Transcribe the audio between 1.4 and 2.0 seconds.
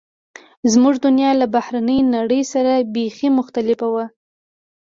له بهرنۍ